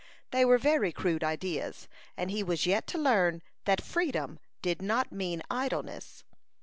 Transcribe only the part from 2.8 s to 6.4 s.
to learn that freedom did not mean idleness.